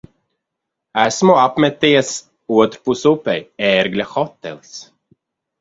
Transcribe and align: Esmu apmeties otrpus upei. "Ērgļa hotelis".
Esmu 1.01 1.35
apmeties 1.41 2.09
otrpus 2.63 3.07
upei. 3.13 3.39
"Ērgļa 3.71 4.09
hotelis". 4.17 4.77